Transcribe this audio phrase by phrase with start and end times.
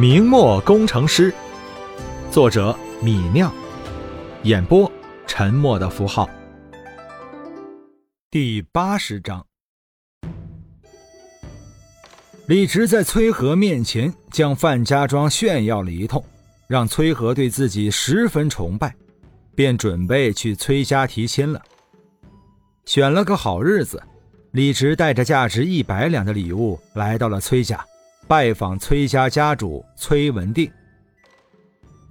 [0.00, 1.30] 明末工程师，
[2.30, 3.52] 作者米酿，
[4.44, 4.90] 演播
[5.26, 6.26] 沉默的符号。
[8.30, 9.44] 第八十章，
[12.46, 16.24] 李直在崔和面前将范家庄炫耀了一通，
[16.66, 18.94] 让崔和对自己十分崇拜，
[19.54, 21.60] 便准备去崔家提亲了。
[22.86, 24.02] 选了个好日子，
[24.52, 27.84] 李直带着价值一百两的礼物来到了崔家。
[28.30, 30.70] 拜访崔家家主崔文定。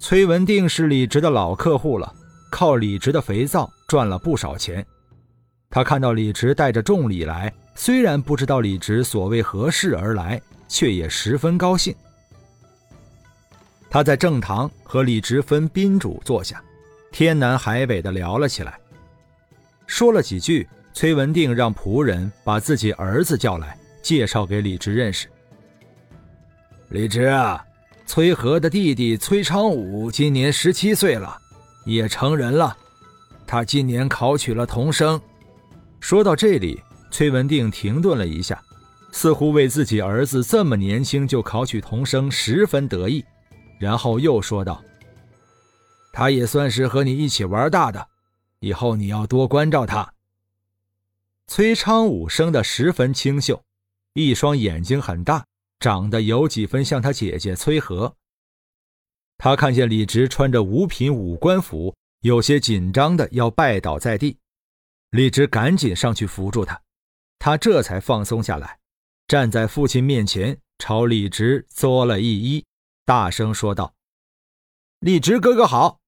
[0.00, 2.12] 崔文定是李直的老客户了，
[2.50, 4.84] 靠李直的肥皂赚了不少钱。
[5.70, 11.94] 他看到李直带着重礼来，虽然不知道李直所谓何事而来，却也十分高兴。
[13.88, 16.60] 他在正堂和李直分宾主坐下，
[17.12, 18.76] 天南海北的聊了起来。
[19.86, 25.28] 说了几句，崔文定让仆人把自己儿子叫来，介绍给李直认识。
[26.90, 27.62] 李直啊，
[28.06, 31.38] 崔和的弟弟崔昌武今年十七岁了，
[31.84, 32.74] 也成人了。
[33.46, 35.20] 他今年考取了童生。
[36.00, 38.62] 说到这里，崔文定停顿了一下，
[39.12, 43.22] 似乎为自己儿子这么年轻就考取童生十分得意，
[43.78, 44.82] 然后又说道
[46.10, 48.08] ：“他也算是和你一起玩大的，
[48.60, 50.14] 以后你要多关照他。”
[51.48, 53.62] 崔昌武生得十分清秀，
[54.14, 55.44] 一双眼睛很大。
[55.80, 58.16] 长得有几分像他姐姐崔和。
[59.36, 64.38] 他看见李直穿着五品武官服，有些紧张的要拜倒在地。
[65.10, 66.82] 李直赶紧上去扶住他，
[67.38, 68.78] 他这才放松下来，
[69.26, 72.64] 站在父亲面前，朝李直作了一揖，
[73.04, 73.94] 大声说道
[75.00, 76.00] ：“李直哥哥好。”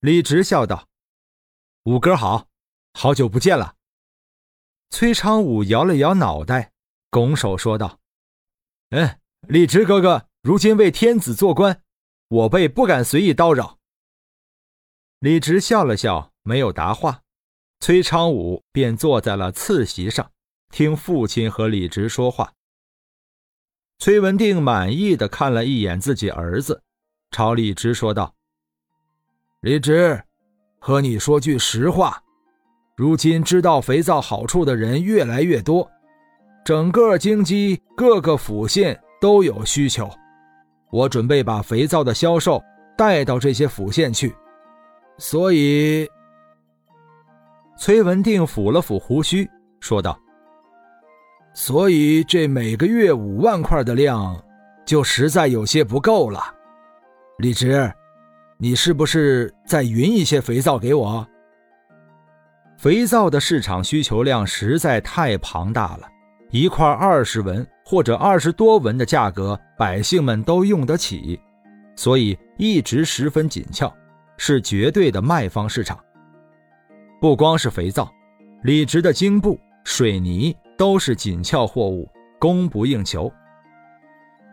[0.00, 0.88] 李直笑道
[1.84, 2.46] ：“五哥好，
[2.94, 3.74] 好久不见了。”
[4.90, 6.72] 崔昌武摇了摇脑袋，
[7.10, 7.98] 拱手说道。
[8.94, 9.08] 嗯，
[9.48, 11.82] 李直哥哥如今为天子做官，
[12.28, 13.78] 我辈不敢随意叨扰。
[15.18, 17.22] 李直笑了笑，没有答话。
[17.80, 20.30] 崔昌武便坐在了次席上，
[20.68, 22.52] 听父亲和李直说话。
[23.98, 26.82] 崔文定满意的看了一眼自己儿子，
[27.30, 28.34] 朝李直说道
[29.62, 30.22] ：“李直，
[30.78, 32.22] 和你说句实话，
[32.94, 35.90] 如今知道肥皂好处的人越来越多。”
[36.64, 40.08] 整个京畿各个府县都有需求，
[40.90, 42.62] 我准备把肥皂的销售
[42.96, 44.32] 带到这些府县去，
[45.18, 46.08] 所以，
[47.76, 49.50] 崔文定抚了抚胡须，
[49.80, 50.16] 说道
[51.52, 54.40] ：“所以这每个月五万块的量，
[54.86, 56.40] 就实在有些不够了。
[57.38, 57.92] 李直，
[58.56, 61.26] 你是不是再匀一些肥皂给我？
[62.78, 66.08] 肥皂的市场需求量实在太庞大了。”
[66.52, 71.40] 一块二十文或者二十多文的价格，百姓们都用得起，
[71.96, 73.90] 所以一直十分紧俏，
[74.36, 75.98] 是绝对的卖方市场。
[77.22, 78.12] 不光是肥皂，
[78.64, 82.06] 李直的精布、水泥都是紧俏货物，
[82.38, 83.32] 供不应求。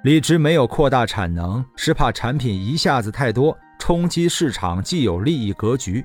[0.05, 6.01] 李直没有扩大产能，是怕产品一下子太多，冲击市场既有利益格局。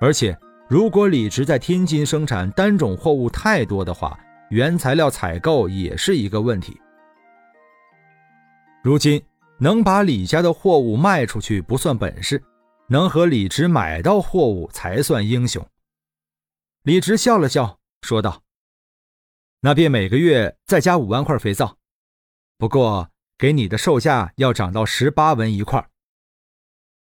[0.00, 0.34] 而且，
[0.66, 4.18] 如果李直在天津生产单种货物太多的话，
[4.50, 6.80] 原材料采购也是一个问题。
[8.82, 9.22] 如今
[9.58, 12.42] 能把李家的货物卖出去不算本事，
[12.88, 15.66] 能和李直买到货物才算英雄。
[16.82, 18.42] 李直笑了笑，说道
[19.60, 21.78] ：“那便每个月再加五万块肥皂，
[22.58, 25.88] 不过给你的售价要涨到十八文一块。”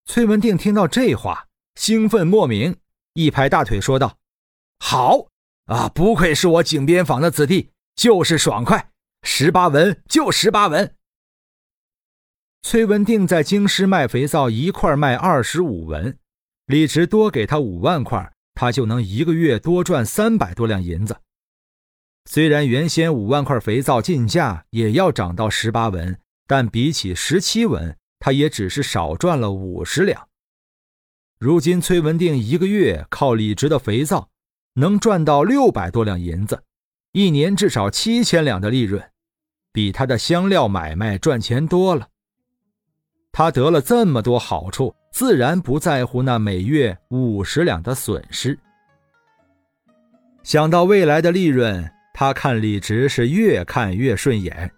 [0.07, 2.77] 崔文定听到这话，兴奋莫名，
[3.15, 4.19] 一拍大腿说道
[4.79, 5.27] ：“好！”
[5.67, 5.89] 啊！
[5.89, 8.91] 不愧是我井边坊的子弟，就是爽快。
[9.23, 10.95] 十八文就十八文。
[12.63, 16.19] 崔文定在京师卖肥皂，一块卖二十五文，
[16.67, 21.17] 李直多给他五万块，他就能一个月多赚三百多两银子。
[22.29, 30.29] 虽然原先五万块肥皂进价也要涨到十八文，但比起十七文，他也只是少赚了五十两。
[31.39, 34.31] 如今崔文定一个月靠李直的肥皂。
[34.79, 36.63] 能赚到六百多两银子，
[37.13, 39.03] 一年至少七千两的利润，
[39.73, 42.07] 比他的香料买卖赚钱多了。
[43.33, 48.59] 他得了这么多好处，自然不在乎那每月五十两的损失。
[50.43, 54.71] 想到未来的利润，他看李直是越看越顺眼。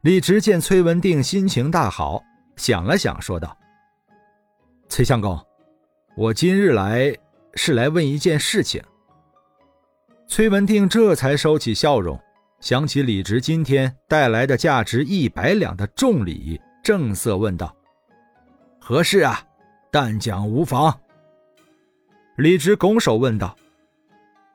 [0.00, 2.20] 李直见崔文定心情大好，
[2.56, 3.56] 想了想，说道
[4.90, 5.38] ：“崔相公，
[6.16, 7.16] 我今日来。”
[7.58, 8.80] 是来问一件事情。
[10.28, 12.18] 崔文定这才收起笑容，
[12.60, 17.74] 想起李直今天带来的价值一百两的重礼，正色问道
[18.78, 19.42] ：“何事啊？
[19.90, 21.00] 但讲无妨。”
[22.36, 23.56] 李直拱手问道：“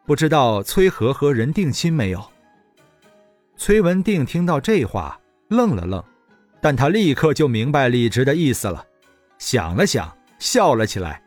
[0.07, 2.23] 不知道崔和和人定亲没有？”
[3.57, 5.19] 崔文定听到这话，
[5.49, 6.03] 愣了愣，
[6.61, 8.85] 但他立刻就明白李直的意思了，
[9.39, 11.22] 想了想，笑了起来。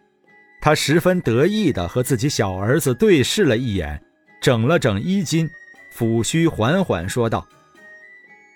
[0.66, 4.02] 他十分得意地和自己小儿子对视了一眼，
[4.40, 5.48] 整了整衣襟，
[5.96, 7.46] 抚须缓缓说道：“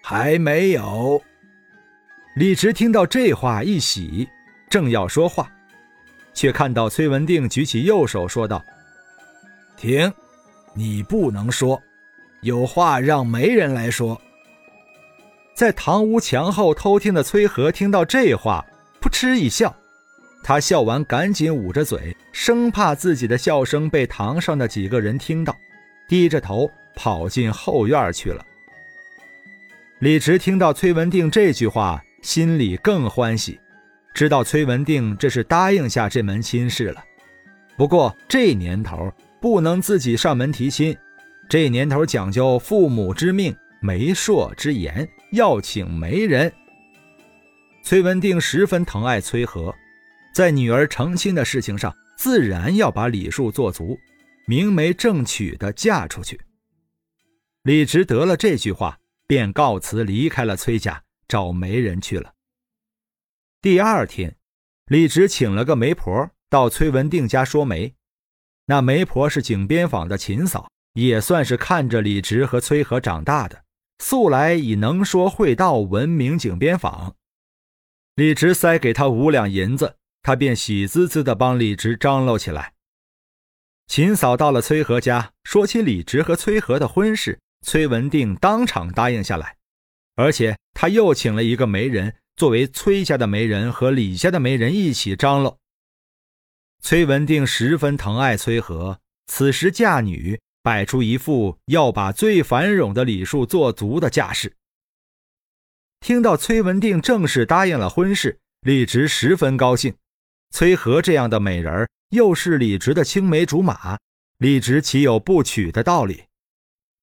[0.02, 1.22] 还没有。”
[2.34, 4.28] 李直听到这话一喜，
[4.68, 5.48] 正要说话，
[6.34, 8.60] 却看到崔文定举起右手说道
[9.78, 10.12] ：“停，
[10.74, 11.80] 你不能说，
[12.40, 14.20] 有话让媒人来说。”
[15.54, 18.66] 在堂屋墙后偷听的崔和听到这话，
[19.00, 19.72] 扑哧一笑。
[20.42, 25.56] 他笑完，赶紧捂着嘴，生怕自己的笑声被堂上的几个人听到，
[26.08, 28.44] 低着头跑进后院去了。
[30.00, 33.60] 李直听到崔文定这句话，心里更欢喜，
[34.14, 37.04] 知道崔文定这是答应下这门亲事了。
[37.76, 40.96] 不过这年头不能自己上门提亲，
[41.48, 46.50] 这年头讲究父母之命、媒妁之言，要请媒人。
[47.82, 49.74] 崔文定十分疼爱崔和。
[50.32, 53.98] 在女儿成亲的事情上，自然要把礼数做足，
[54.46, 56.40] 明媒正娶的嫁出去。
[57.62, 62.32] 李直得了这句话，便告辞离开了崔家，找媒人去了。
[63.60, 64.36] 第二天，
[64.86, 67.94] 李直请了个媒婆到崔文定家说媒。
[68.66, 73.64] 那媒婆是井边坊的秦嫂，也算是看着李直和崔和长大的，
[73.98, 77.14] 素来以能说会道闻名井边坊。
[78.14, 79.96] 李直塞给他五两银子。
[80.22, 82.74] 他便喜滋滋地帮李直张罗起来。
[83.86, 89.56] 秦嫂到了崔和家，说起李直和崔和的婚事，崔文定当场答应下来，
[90.14, 95.58] 而且他又请了一个媒人，作为崔家的媒人和李家的媒人一起张罗。
[96.82, 104.54] 崔文定十分疼爱崔和，此时嫁女，摆出一副要把最繁荣的礼数做足的架势。
[105.98, 109.94] 听到崔文定正式答应了婚事，李直十分高兴。
[110.50, 113.98] 崔和这样的美人又是李直的青梅竹马，
[114.38, 116.24] 李直岂有不娶的道理？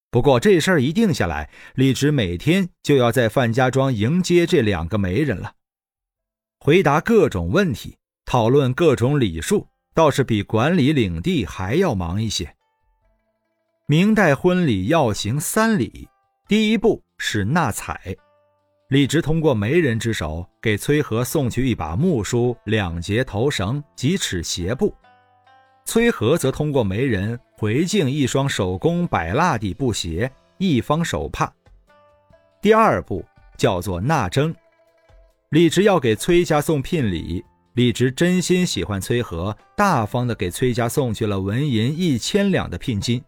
[0.10, 5.54] 不过这事儿一定下来，李直每天就要在范家庄迎接这两个媒人了，
[6.60, 12.54] 回答各种问题，讨论各种礼数，倒是比管理领地还要忙一些。
[13.88, 16.08] 明代婚礼要行三礼，
[16.48, 18.16] 第一步是纳采。
[18.90, 24.96] 李直通过媒人之手给崔和送去一把木梳、两节头绳、几尺鞋布，
[25.84, 31.54] 崔和则通过媒人回敬一双手工百蜡底布鞋、一方手帕。
[32.62, 33.26] 第二步
[33.58, 34.56] 叫做纳征，
[35.50, 37.44] 李直要给崔家送聘礼，
[37.74, 43.22] 李直真心喜欢崔和，大方的给崔家送去了纹银一千两的聘金，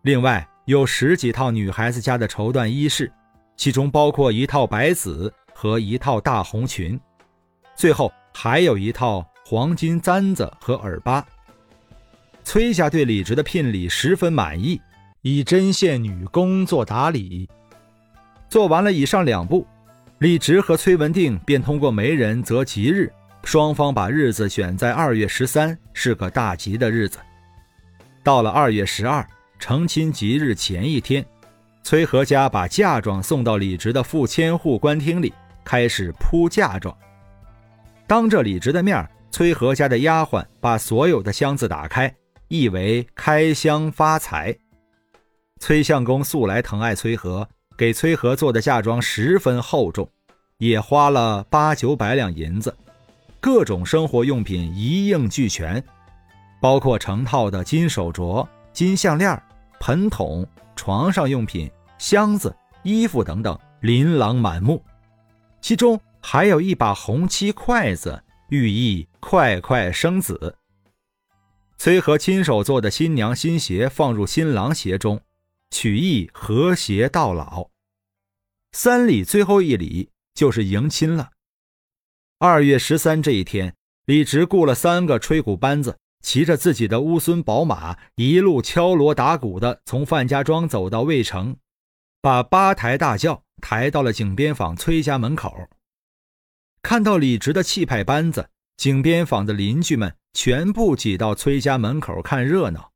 [0.00, 3.12] 另外有十几套女孩子家的绸缎衣饰。
[3.58, 6.98] 其中包括一套白子和一套大红裙，
[7.74, 11.26] 最后还有一套黄金簪子和耳巴。
[12.44, 14.80] 崔家对李直的聘礼十分满意，
[15.22, 17.48] 以针线女工做打理。
[18.48, 19.66] 做完了以上两步，
[20.20, 27.18] 李直和崔文定便通过媒人择吉日，双方把日子选在二月十三，是个大吉的日子。
[28.22, 29.26] 到了二月十二，
[29.58, 31.26] 成亲吉日前一天。
[31.88, 35.32] 崔和家把嫁妆送到李直的副千户官厅里，
[35.64, 36.94] 开始铺嫁妆。
[38.06, 42.14] 当着李直的面，崔和家的丫鬟把所有的箱子打开，
[42.48, 44.54] 意为开箱发财。
[45.60, 50.06] 崔相公素来疼爱崔和，给崔和做的嫁妆十分厚重，
[50.58, 52.76] 也花了八九百两银子，
[53.40, 55.82] 各种生活用品一应俱全，
[56.60, 59.42] 包括成套的金手镯、金项链、
[59.80, 61.66] 盆桶、床上用品。
[61.98, 64.84] 箱子、衣服等等，琳琅满目，
[65.60, 70.56] 其中还有一把红漆筷子，寓意快快生子。
[71.76, 75.20] 崔和亲手做的新娘新鞋放入新郎鞋中，
[75.70, 77.68] 取意和谐到老。
[78.72, 81.30] 三礼最后一礼就是迎亲了。
[82.38, 83.74] 二月十三这一天，
[84.06, 91.56] 李直雇了三个吹鼓班子，骑着自己的乌孙宝马，一路敲锣打鼓的从范家庄走到渭城。
[92.28, 95.66] 把八抬大轿抬到了井边坊崔家门口，
[96.82, 102.92] 看到李直的气派班子，井边坊的邻居们全部挤到崔家门口看热闹。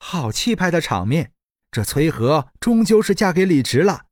[0.00, 1.30] 好气派的场面，
[1.70, 4.06] 这崔和终究是嫁给李直了。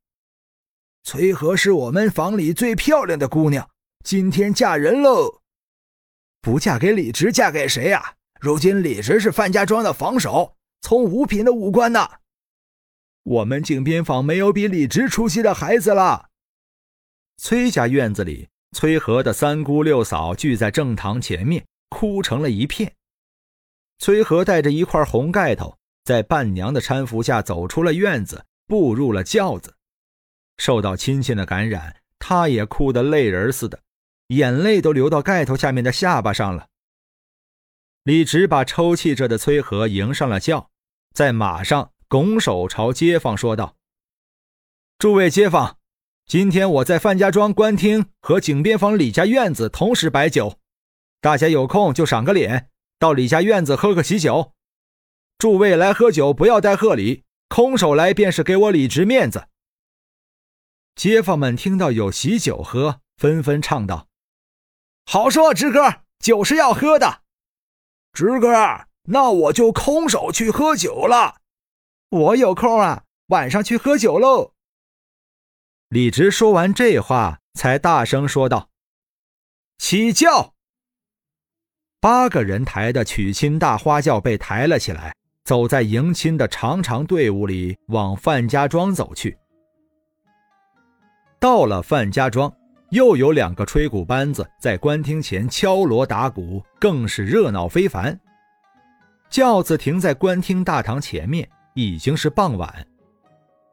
[1.03, 3.69] 崔和是我们房里最漂亮的姑娘，
[4.05, 5.41] 今天嫁人喽。
[6.41, 8.15] 不嫁给李直，嫁给谁呀？
[8.41, 12.09] 如今李直是范家庄的房首，从五品的武官呢。
[13.25, 16.31] 我们井边坊没有比李直出息的孩子了。
[17.37, 22.95] 崔家院子里，崔和的三姑六嫂聚在正堂前面，哭成了一片。
[23.99, 29.75] 崔和带着一块红盖头，在伴娘的搀扶下走出了院子，步入了轿子。
[30.59, 33.81] 受到亲戚的感染，他也哭得泪人似的。
[34.29, 36.69] 眼泪都流到盖头下面的下巴上了。
[38.05, 40.71] 李直把抽泣着的崔和迎上了轿，
[41.15, 43.75] 在马上拱手朝街坊说道
[45.01, 45.79] ：“诸位街坊，
[46.27, 50.61] 今天我在范家庄官厅和井边坊李家院子同时摆酒，
[51.21, 54.53] 大家有空就赏个脸，到李家院子喝个喜酒。
[55.39, 59.49] 诸位来喝酒不要带贺礼，空手来便是给我李直面子。”
[60.95, 64.07] 街坊们听到有喜酒喝，纷纷唱道。
[65.05, 67.23] 好说，直哥，酒是要喝的。
[68.13, 71.41] 直哥，那我就空手去喝酒了。
[72.15, 74.53] 我有空啊，晚上去喝酒喽。
[75.89, 78.71] 李直说完这话，才大声说道
[79.79, 80.55] ：“起轿！”
[81.99, 89.37] 八个人抬的娶亲大花轿被抬了起来，走在迎亲的长长队伍里，往范家庄走去。
[91.41, 92.53] 到了范家庄。
[92.91, 98.17] 又有两个吹鼓班子在官厅前敲锣打鼓，更是热闹非凡。
[99.29, 102.87] 轿子停在官厅大堂前面，已经是傍晚。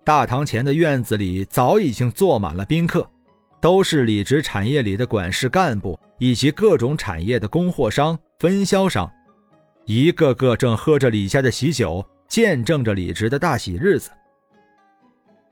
[0.03, 3.07] 大堂前的院子里早已经坐满了宾客，
[3.59, 9.09] 都是李直产业里的管事干部以及各种产业的供货商、分销商，
[9.85, 14.09] 一个个正喝着李家的喜酒，见证着李直的大喜日子。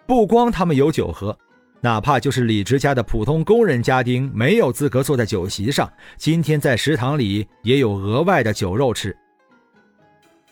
[0.07, 1.37] 不光他们有酒喝。
[1.81, 9.15] 哪怕就是李直家的普通工人家丁，没有资格坐在酒席上，今天在食堂里也有额外的酒肉吃。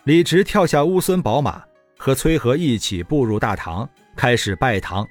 [0.04, 1.62] 李直跳下乌孙宝马，
[1.98, 5.06] 和崔和一起步入大堂，开始拜堂。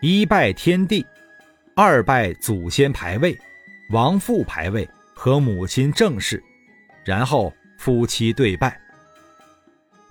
[0.00, 1.04] 一拜天地，
[1.74, 3.36] 二拜祖先牌位、
[3.90, 6.42] 王父牌位和母亲正室，
[7.04, 8.80] 然后夫妻对拜。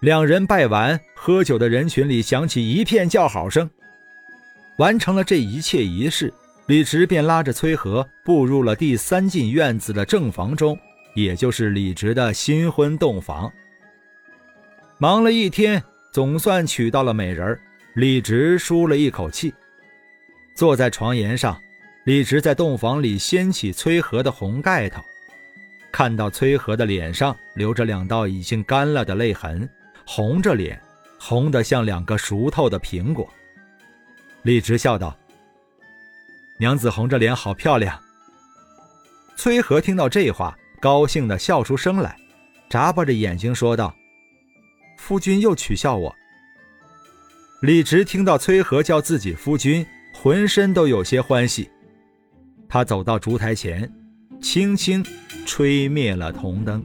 [0.01, 3.69] 两人拜完，喝酒的人群里响起一片叫好声。
[4.77, 6.33] 完成了这一切仪式，
[6.65, 10.77] 李直便拉着崔和步入了第三进院子的正房中，
[11.15, 13.51] 也就是李直的新婚洞房。
[15.01, 17.59] 忙了一天，总算娶到了美人
[17.95, 19.51] 李直舒了一口气，
[20.53, 21.59] 坐在床沿上，
[22.03, 25.01] 李直在洞房里掀起崔和的红盖头，
[25.91, 29.67] 看到崔和的脸上留着两道已经干了的泪痕，
[30.05, 30.79] 红着脸，
[31.17, 33.27] 红得像两个熟透的苹果。
[34.43, 35.17] 李直笑道
[36.61, 37.99] ：“娘子红着脸，好漂亮。”
[39.35, 42.15] 崔和听到这话，高兴的笑出声来，
[42.69, 43.91] 眨巴着眼睛说道
[45.01, 46.15] ：“夫君又取笑我。”
[47.61, 51.69] 李直听到崔和叫自己夫君，浑身都有些欢喜。
[52.69, 53.91] 他走到烛台前，
[54.41, 55.03] 轻轻
[55.45, 56.83] 吹灭了铜灯。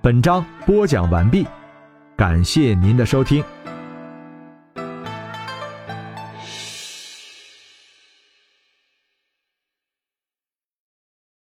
[0.00, 1.46] 本章播讲完毕。
[2.16, 3.42] 感谢您的收听。